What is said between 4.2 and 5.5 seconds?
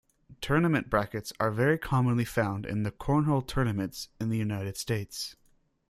the United States.